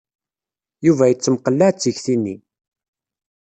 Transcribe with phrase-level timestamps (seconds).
[0.85, 2.35] Yuba ittemqellaɛ d tikti-nni.